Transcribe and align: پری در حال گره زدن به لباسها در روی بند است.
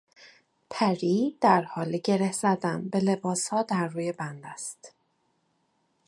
پری 0.69 1.37
در 1.41 1.61
حال 1.63 1.97
گره 1.97 2.31
زدن 2.31 2.89
به 2.89 2.99
لباسها 2.99 3.63
در 3.63 3.87
روی 3.87 4.11
بند 4.11 4.45
است. 4.45 4.93